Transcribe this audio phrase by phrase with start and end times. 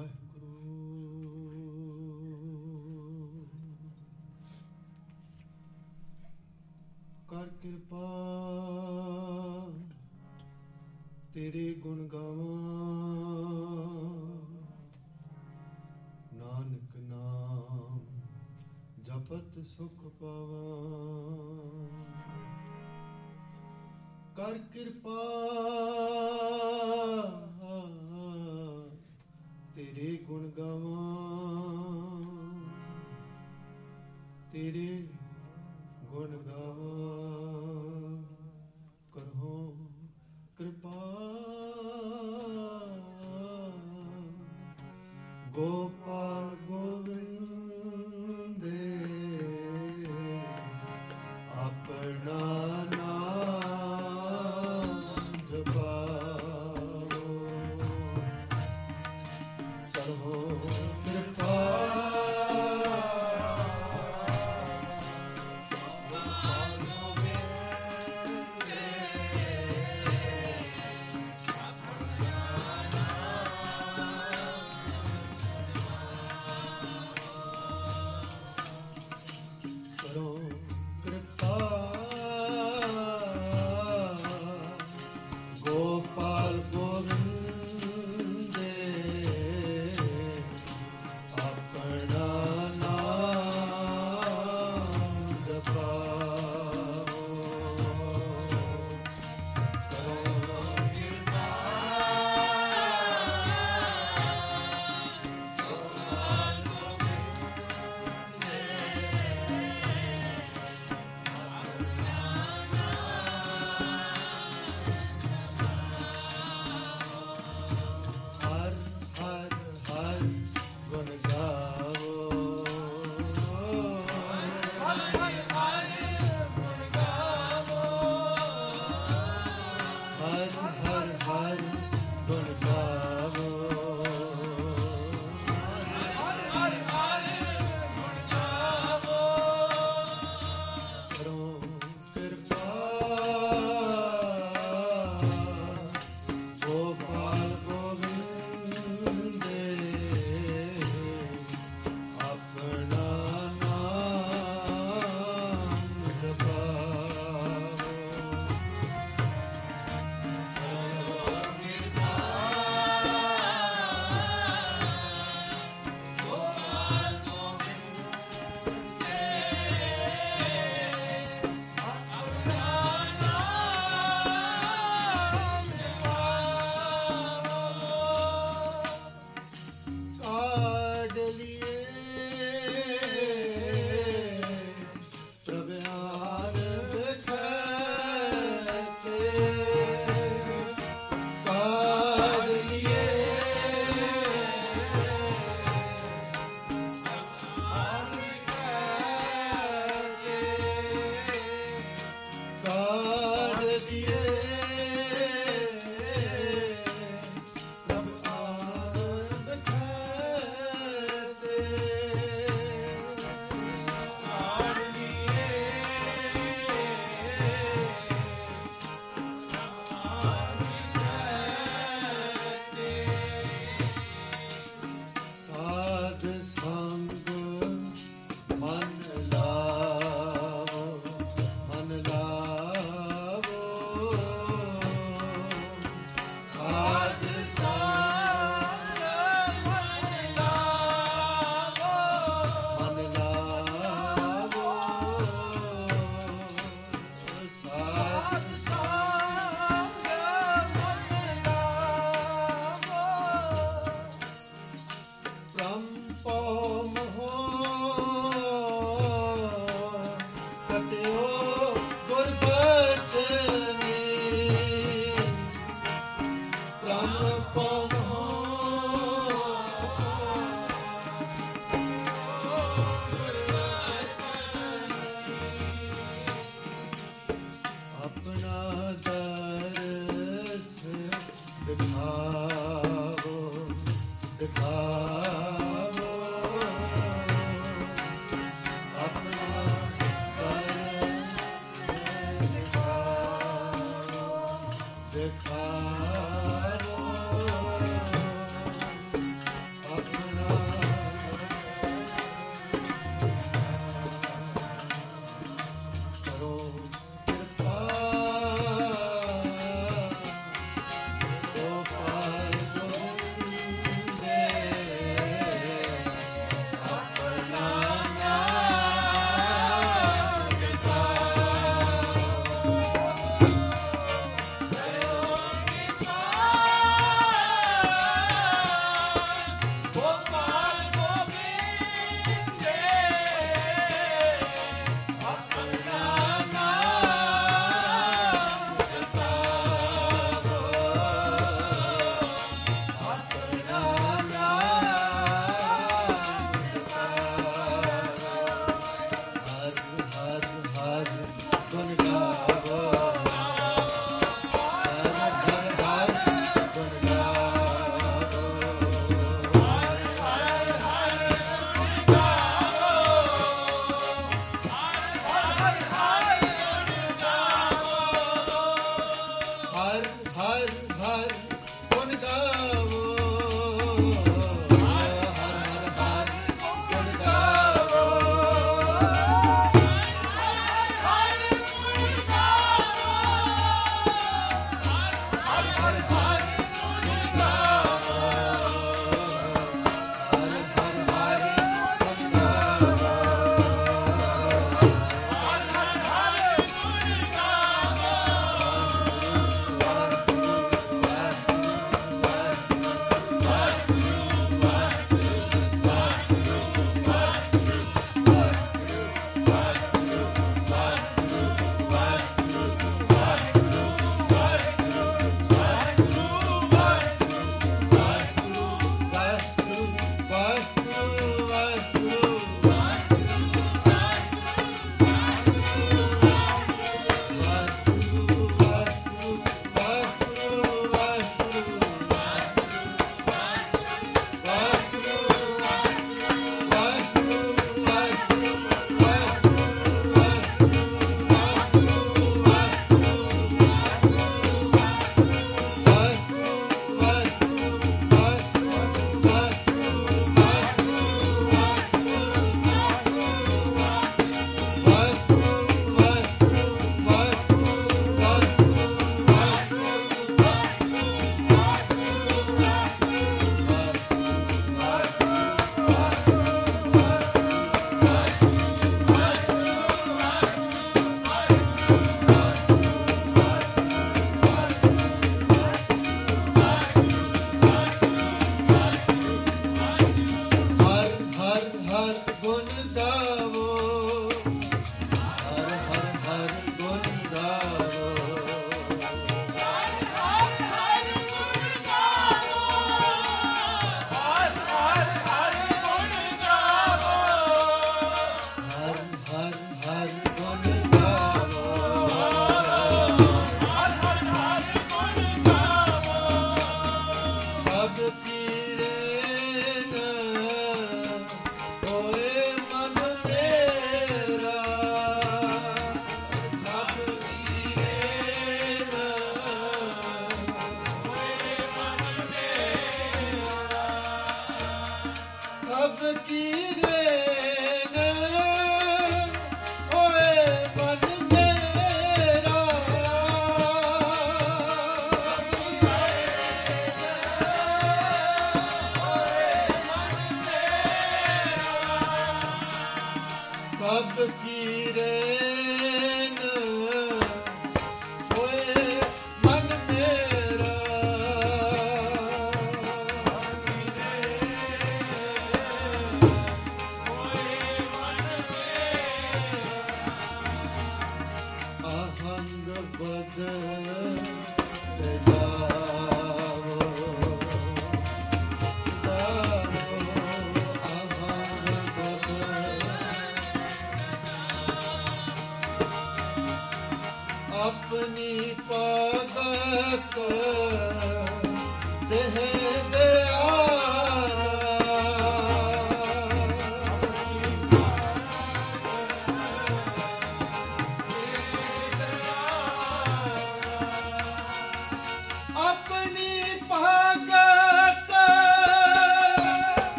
[0.00, 0.50] ਵਾਹਿਗੁਰੂ।
[7.28, 8.00] ਕਰ ਕਿਰਪਾ
[11.34, 12.30] ਤੇਰੇ ਗੁਣ ਗਾਵਾਂ।
[16.34, 17.98] ਨਾਨਕ ਨਾਮ
[19.02, 22.04] ਜਪਤ ਸੁਖ ਪਾਵਾਂ।
[24.34, 25.39] ਕਰ ਕਿਰਪਾ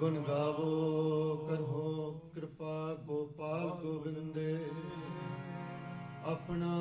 [0.00, 4.58] ਗੁਣ ਗਾਵੋ ਕਰਹੋ ਕਿਰਪਾ ਗੋਪਾਲ ਗੋਬਿੰਦੇ।
[6.24, 6.72] ਆਪਣਾ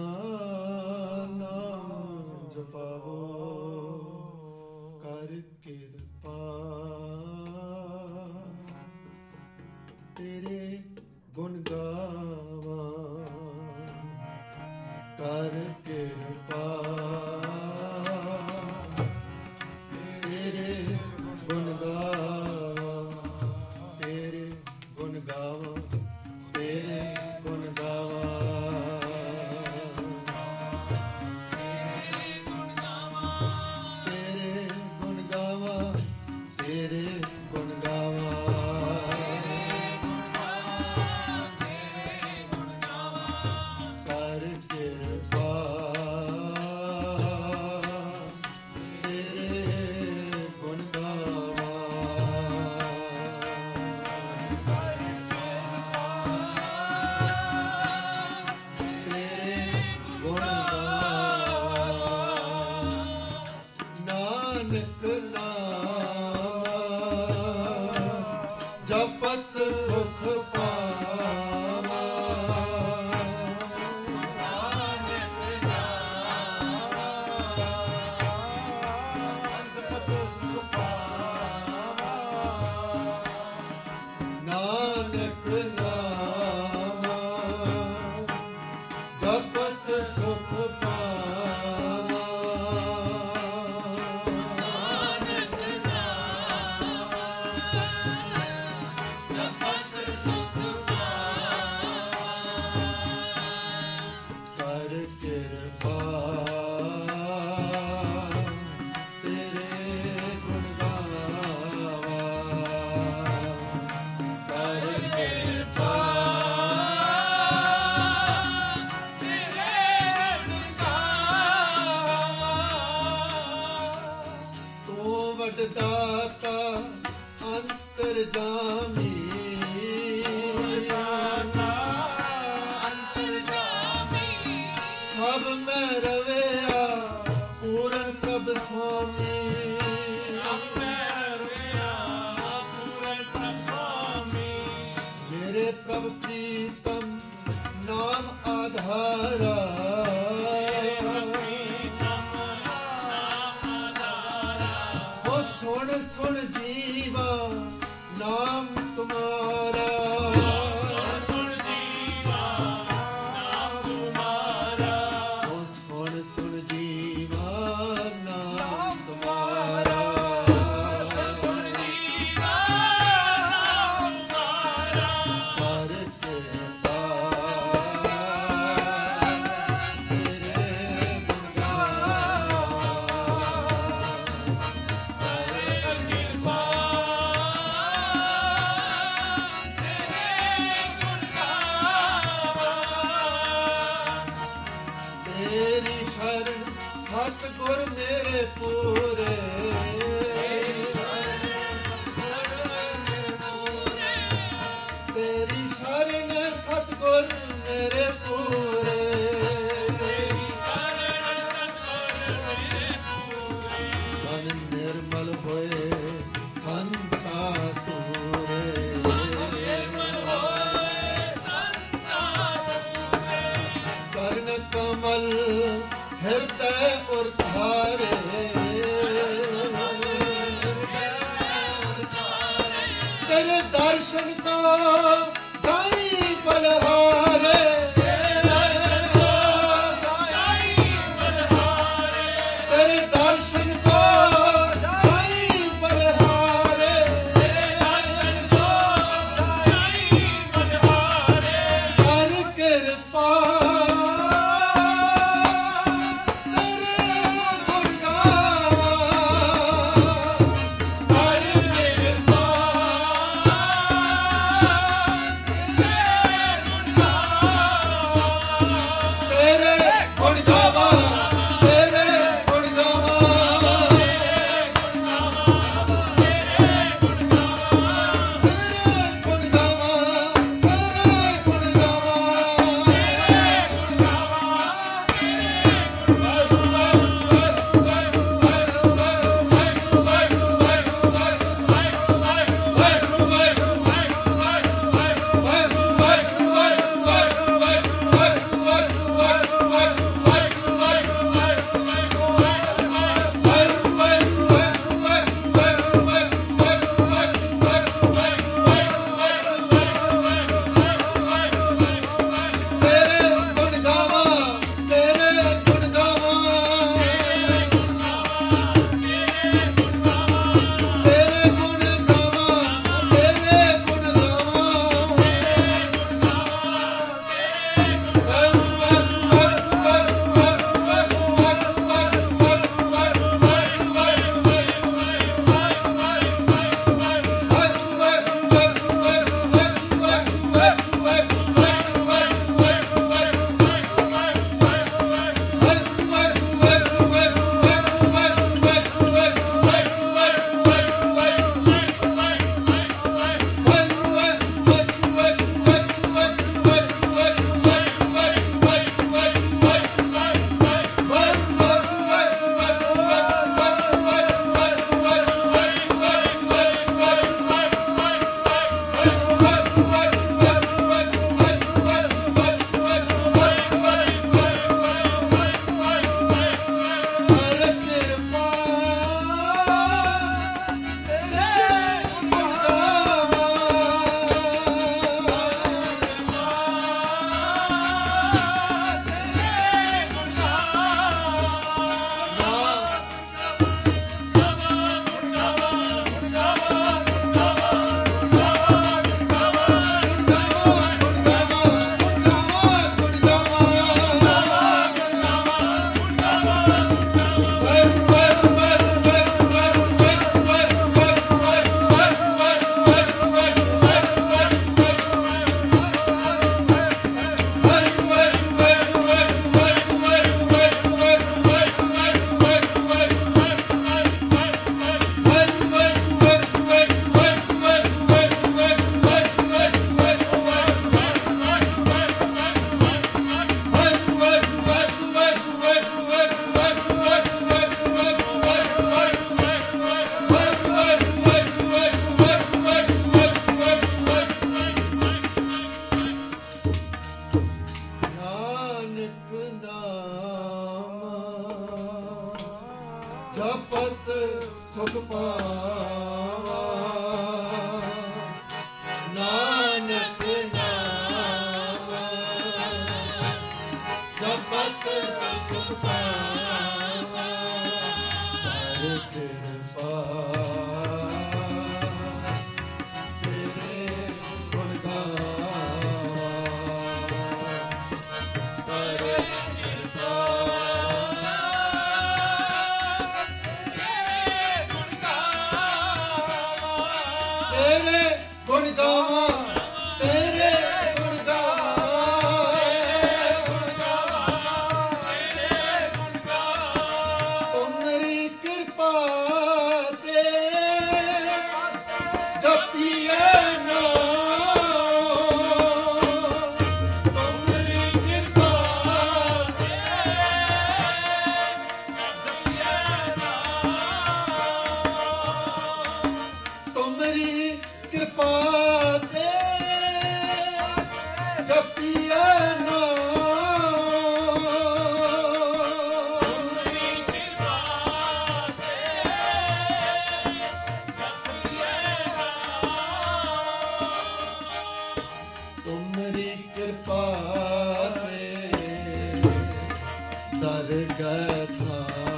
[541.27, 542.14] Bethlehem.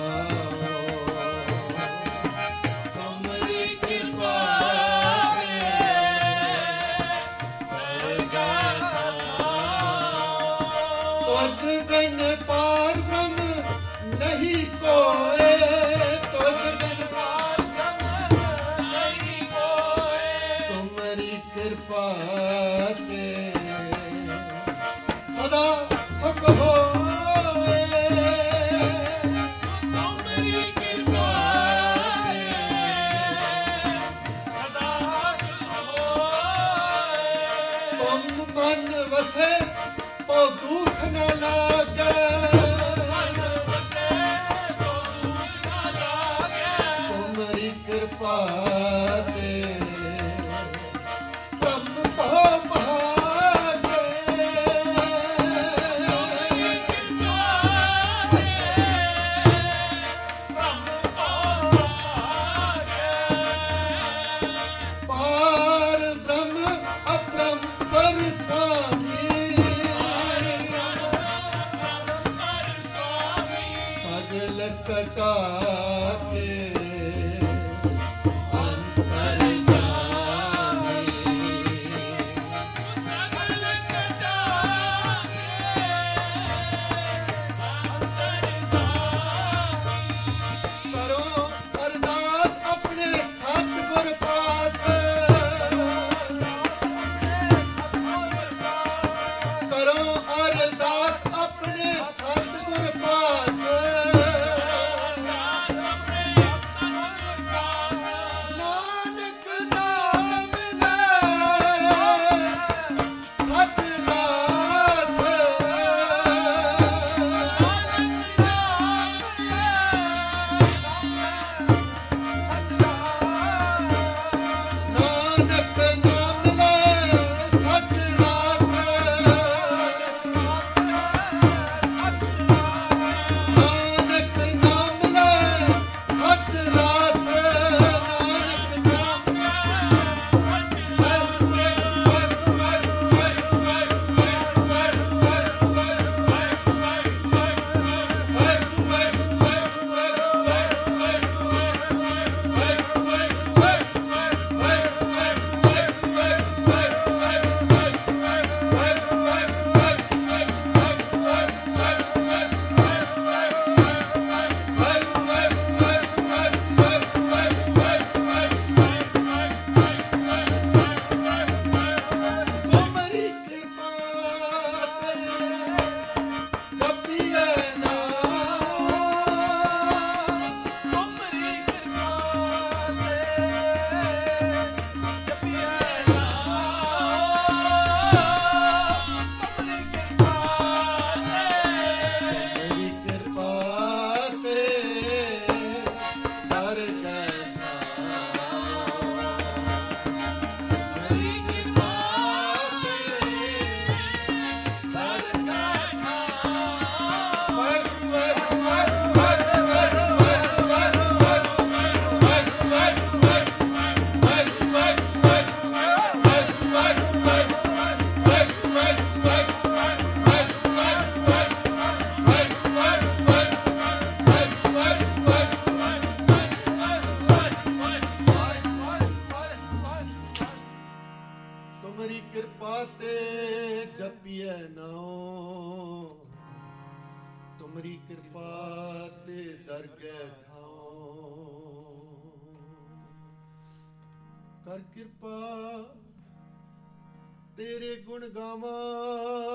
[247.58, 249.47] ਤੇਰੇ ਗੁਣ ਗਾਵਾਂ।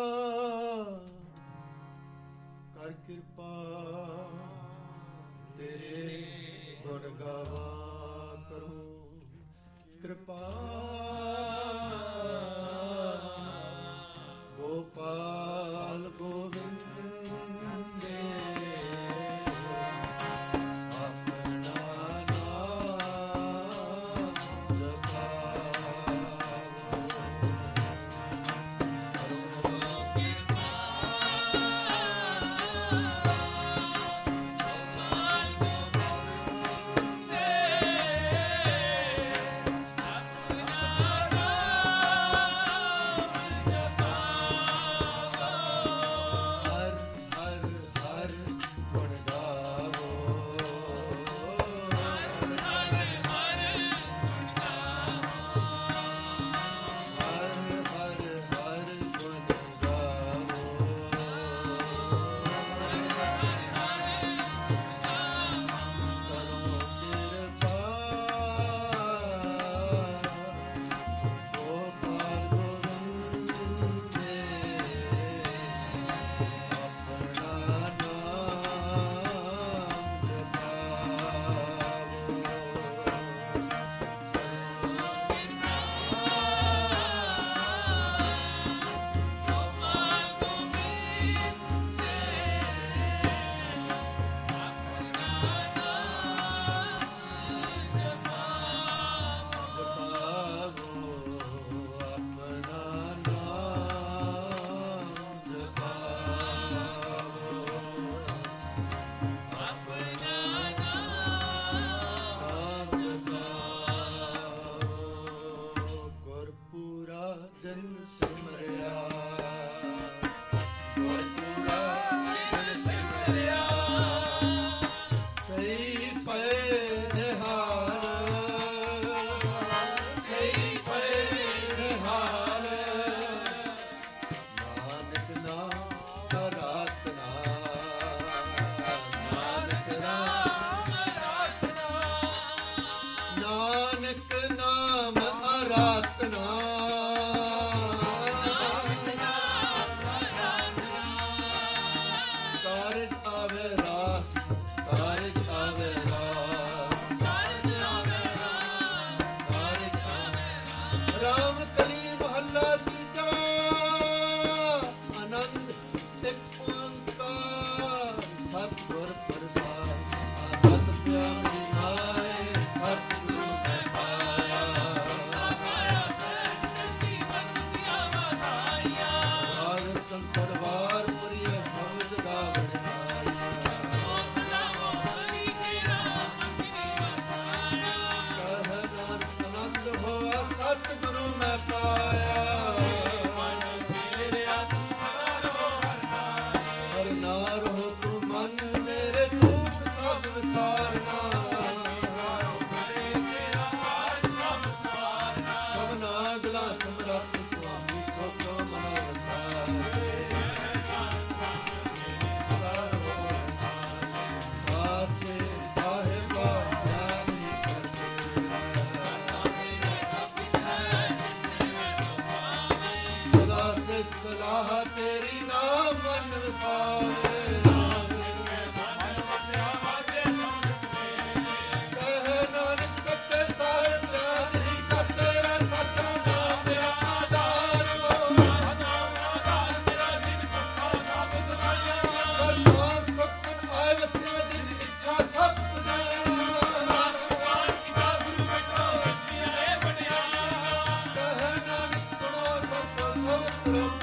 [253.73, 254.02] Love.